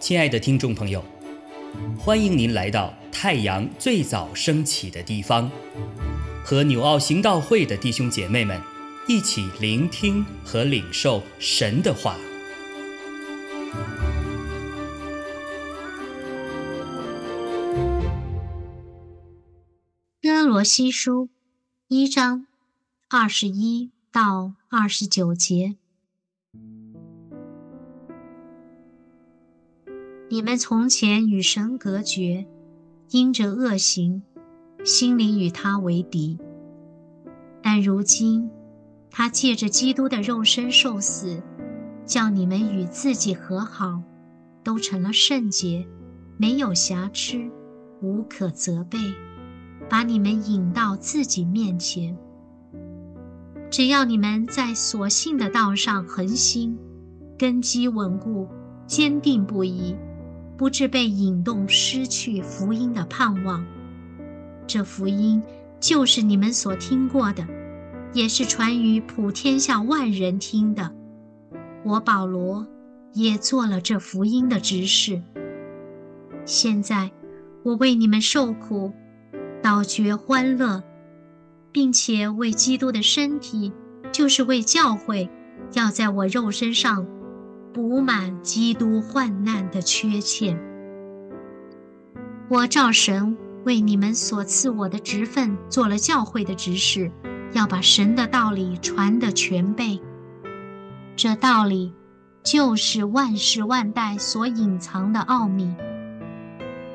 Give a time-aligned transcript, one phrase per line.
[0.00, 1.04] 亲爱的听众朋友，
[1.96, 5.48] 欢迎您来到太阳最早升起的地方，
[6.44, 8.60] 和纽奥行道会的弟兄姐妹们
[9.06, 12.16] 一起聆听和领受神的话。
[20.20, 21.28] 哥罗西书
[21.86, 22.46] 一章
[23.08, 25.76] 二十一到二十九节。
[30.28, 32.44] 你们从前与神隔绝，
[33.10, 34.22] 因着恶行，
[34.84, 36.36] 心里与他为敌。
[37.62, 38.50] 但如今，
[39.12, 41.40] 他借着基督的肉身受死，
[42.04, 44.02] 叫你们与自己和好，
[44.64, 45.86] 都成了圣洁，
[46.36, 47.48] 没有瑕疵，
[48.02, 48.98] 无可责备，
[49.88, 52.18] 把你们引到自己面前。
[53.70, 56.76] 只要你们在所信的道上恒心，
[57.38, 58.48] 根基稳固，
[58.86, 59.96] 坚定不移。
[60.56, 63.64] 不致被引动，失去福音的盼望。
[64.66, 65.42] 这福音
[65.80, 67.46] 就是你们所听过的，
[68.12, 70.92] 也是传于普天下万人听的。
[71.82, 72.66] 我保罗
[73.14, 75.22] 也做了这福音的执事。
[76.44, 77.10] 现在
[77.62, 78.92] 我为你们受苦，
[79.62, 80.82] 倒觉欢乐，
[81.72, 83.72] 并且为基督的身体，
[84.12, 85.30] 就是为教会，
[85.74, 87.06] 要在我肉身上。
[87.72, 90.58] 补满基督患难的缺欠。
[92.48, 97.12] 我照神为你们所赐我的职分，做了教会的执事，
[97.52, 100.00] 要把神的道理传得全备。
[101.14, 101.94] 这道理
[102.42, 105.72] 就是万世万代所隐藏的奥秘，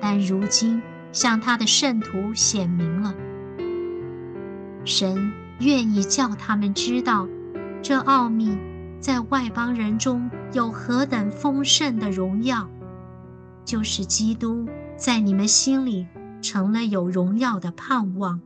[0.00, 0.80] 但如今
[1.12, 3.14] 向他的圣徒显明了。
[4.84, 7.28] 神愿意叫他们知道
[7.82, 8.58] 这奥秘。
[9.00, 12.70] 在外邦人中有何等丰盛的荣耀，
[13.64, 16.06] 就是基督在你们心里
[16.40, 18.40] 成了有荣耀的盼望。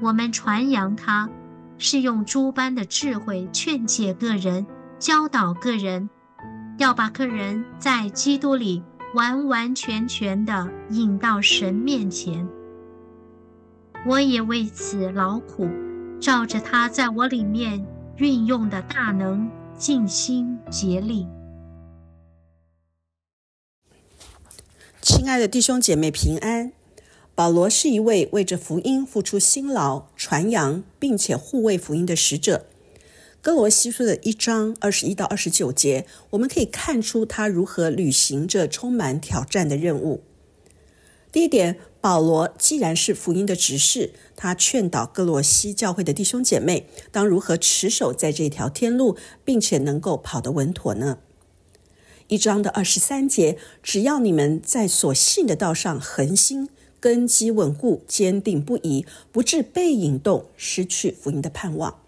[0.00, 1.28] 我们传扬他，
[1.76, 4.64] 是用诸般的智慧劝解个人，
[5.00, 6.08] 教导个人，
[6.78, 8.84] 要把个人在基督里
[9.16, 12.48] 完完全全的引到神面前。
[14.06, 15.68] 我也为此劳苦，
[16.18, 17.84] 照着他在我里面。
[18.16, 21.26] 运用的大能，尽心竭力。
[25.00, 26.72] 亲爱的弟兄姐妹平安。
[27.34, 32.66] 保罗是一位为着福音付出辛劳、传扬并且护卫福音的使者。
[33.40, 40.22] 哥罗西书的一章二十一到二十九节，我们可以看出他如何履行着充满挑战的任务。
[41.32, 41.78] 第一点。
[42.02, 51.18] 保罗既然是福音的执事，他劝导哥罗西教会的弟兄姐妹，当如何持守在这条天路，并且能够跑得稳妥呢？
[52.28, 62.00] 一章的二十三节，只要你们在所信的道上恒心，根基稳固，坚定不移，不致被引动，失去福音的盼望。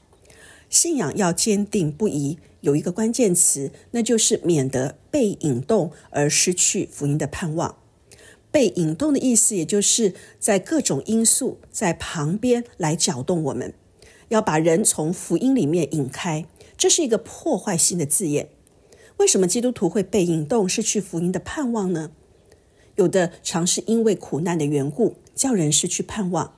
[0.70, 7.81] 信仰要坚定不移，有一个关键词，那就是免得被引动而失去福音的盼望。
[8.52, 13.74] 被引动的意思，也就是在各种因素在旁边来搅动我们，
[14.28, 16.46] 要把人从福音里面引开，
[16.76, 18.50] 这是一个破坏性的字眼。
[19.16, 22.12] 为什么基督徒会被引动，失去福音的盼望呢？
[22.96, 26.52] 有的常是因为苦难的缘故，叫人失去盼望；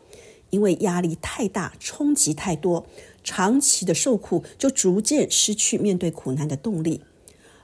[0.51, 2.87] 因为压力太大，冲击太多，
[3.23, 7.03] 长期的受苦，就逐渐失去面对苦难的动力。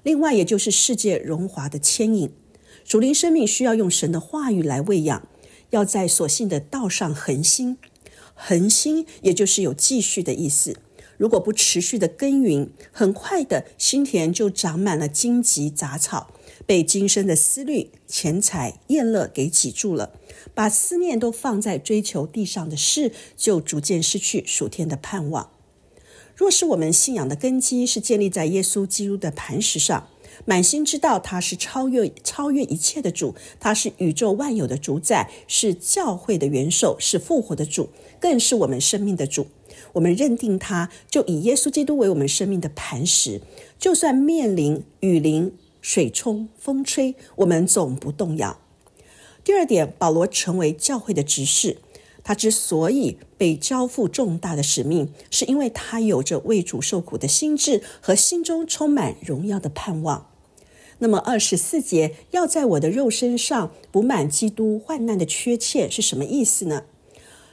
[0.05, 2.33] 另外，也就是世界荣华的牵引。
[2.85, 5.29] 属灵生命需要用神的话语来喂养，
[5.71, 7.79] 要在所信的道上恒心。
[8.35, 10.77] 恒心也就是有继续的意思。
[11.19, 16.33] 如果不持续的耕耘，很快的心田就长满了荆棘杂草，
[16.65, 20.15] 被今生的思虑、钱财、厌乐给挤住了，
[20.55, 25.51] 把思念都放在追求地上的事，就逐渐失去属天的盼望。
[26.35, 30.09] 若是我们信仰的根基是建立在耶稣基督的磐石上。
[30.45, 39.47] 满心知道他是超越超越一切的主，他是宇宙万有的主宰，是教会的元首，是复活的主，更是我们生命的主。
[39.95, 43.41] 我们认定他，就以耶稣基督为我们生命的磐石，
[43.79, 48.59] 就算面临雨淋、水冲、风吹，我们总不动摇。
[49.43, 51.79] 第二点，保罗成为教会的执事，
[52.23, 60.30] 他之所以被交付重大的使命，是因为他有着为主受苦的心智和心中充满荣耀的盼望。
[61.01, 66.85] 那么二十四节要在我的肉身上补满基督患难的缺欠是什么意思呢？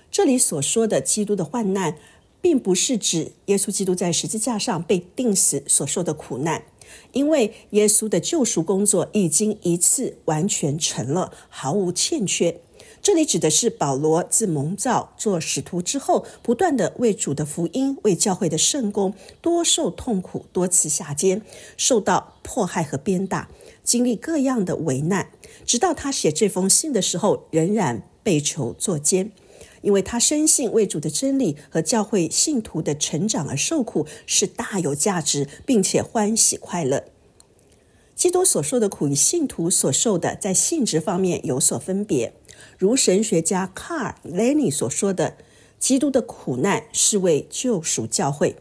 [0.09, 1.97] 这里所说的基督的患难，
[2.39, 6.63] 并不是指耶稣基督在十字架上被钉死所受的苦难，
[7.11, 12.61] 因为耶稣的救赎工作已经一次完全成了，毫无欠缺。
[13.07, 21.41] 这里指的是保罗自蒙召做使徒之后，不断的为主的福音、为教会的圣功，多受痛苦，多次下监，
[21.77, 23.47] 受到迫害和鞭打，
[23.81, 25.31] 经历各样的危难，
[25.65, 29.31] 直到他写这封信的时候，仍然被囚作监。
[29.81, 37.05] 因为他深信为主的真理和教会信徒的成长而受苦是大有价值，并且欢喜快乐。
[38.13, 42.33] 基督所受的苦与信徒所受的在性质方面有所分别。
[42.77, 45.37] 如神学家卡尔·雷尼所说的，
[45.79, 48.55] 基督的苦难是为救赎教会，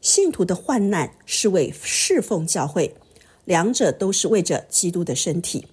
[0.00, 2.94] 信徒的患难是为侍奉教会，
[3.44, 5.66] 两者都是为着基督的身体。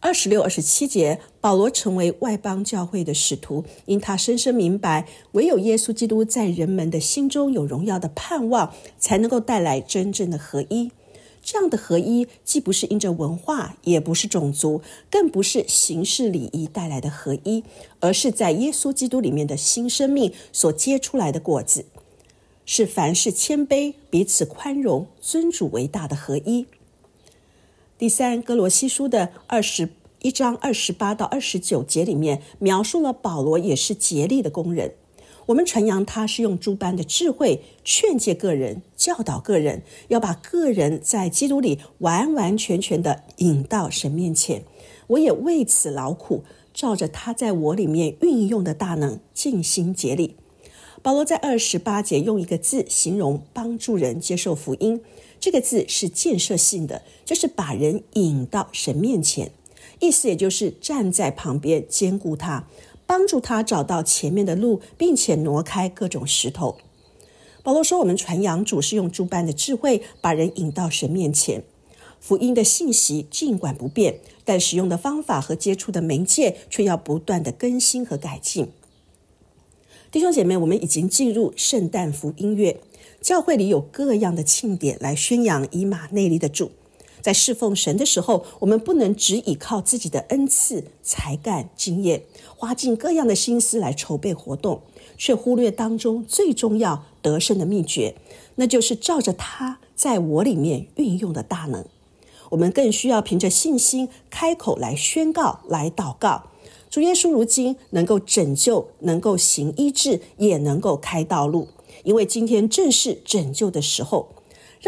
[0.00, 10.92] 二十六、二十七节，保罗成为外邦教会的使徒，因他深深明白，唯有耶稣基督在人们的心中有荣耀的盼望，才能够带来真正的合一。
[11.50, 17.64] 这样的合一，既不是因着文化，也不是种族，更不是形式礼仪带来的合一，
[18.00, 21.86] 而是在耶稣基督里面的新生命所结出来的果子，
[22.66, 26.66] 是凡事谦卑、彼此宽容、尊主为大的合一。
[27.96, 29.88] 第三，哥罗西书的二十
[30.20, 34.92] 一章二十八到二十九节里面，描述了保罗也是竭力的工人。
[35.48, 44.64] 我们传扬他是用诸般的智慧劝诫个人、教导个人，要把个人在基督里完完全全的引到神面前。
[45.06, 50.36] 我也为此劳苦，照着他在我里面运用的大能，尽心竭力。
[51.00, 55.00] 保罗在二十八节用一个字形容帮助人接受福音，
[55.40, 59.50] 这个字是建设性的，就是把人引到神面前，
[60.00, 62.68] 意思也就是站在旁边兼顾他。
[63.08, 66.76] 帮助他找到前面的路，并且挪开各种石头。
[67.62, 71.64] 保罗说：“我们传扬主是用诸般的智慧把人引到神面前。
[72.20, 78.68] 福音的信息尽管不变，但使用的方法和接触的媒介却要不断的更新和改进。”
[80.12, 82.78] 弟兄姐妹，我们已经进入圣诞福音月，
[83.22, 86.72] 教会里有各样的庆典来宣扬以马内利的主。
[87.20, 92.22] 在侍奉神的时候，我们不能只依靠自己的恩赐、才干、经验，
[92.56, 94.82] 花尽各样的心思来筹备活动，
[95.16, 98.14] 却忽略当中最重要得胜的秘诀，
[98.56, 101.84] 那就是照着他在我里面运用的大能。
[102.50, 106.44] 我们更需要凭着信心开口来宣告、来祷告。
[106.88, 111.68] 主耶稣如今能够拯救，能够行医治，也能够开道路，
[112.04, 114.30] 因为今天正是拯救的时候。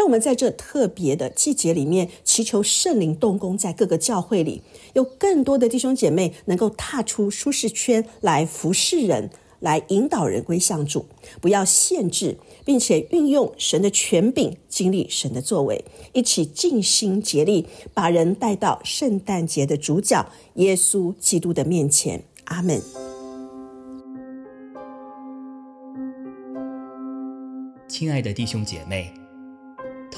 [0.00, 4.62] 让我们在这特别的季节里面，祈求圣灵动工，在各个教会里，
[4.94, 11.04] 有更多的弟兄姐妹能够踏出舒适圈来服侍人，来引导人归向主。
[11.42, 22.24] 不要限制，并且运用神的权柄，经历神的作为，一起尽心竭力，把人带到圣诞节的主角耶稣基督的面前。
[22.44, 22.80] 阿门。
[27.86, 29.19] 亲爱的弟兄姐妹。